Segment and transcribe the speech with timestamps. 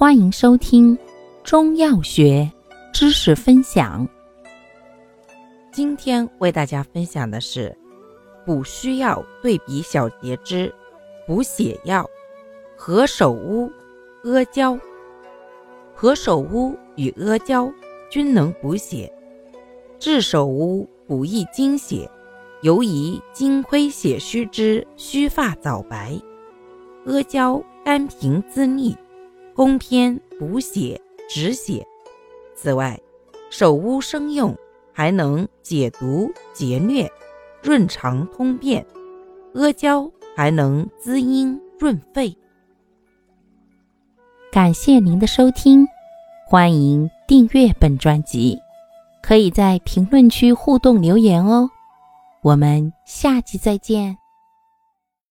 [0.00, 0.96] 欢迎收听
[1.44, 2.50] 中药学
[2.90, 4.08] 知识分享。
[5.70, 7.76] 今天为大家分享的是
[8.46, 10.74] 补虚药对比小节之
[11.26, 12.08] 补血药
[12.78, 13.70] 何首乌、
[14.24, 14.78] 阿胶。
[15.94, 17.70] 何首乌与阿胶
[18.08, 19.12] 均能补血，
[19.98, 22.10] 炙首乌补益精血，
[22.62, 26.18] 尤宜精亏血虚之须发早白；
[27.04, 28.96] 阿胶甘平滋腻，
[29.60, 30.98] 功偏补血
[31.28, 31.86] 止血。
[32.56, 32.98] 此外，
[33.50, 34.56] 首乌生用
[34.90, 37.06] 还能解毒解疟、
[37.62, 38.82] 润肠通便；
[39.52, 42.34] 阿胶还能滋阴润肺。
[44.50, 45.86] 感谢您的收听，
[46.46, 48.58] 欢迎订阅本专辑，
[49.22, 51.68] 可以在评论区互动留言哦。
[52.40, 54.16] 我们下期再见。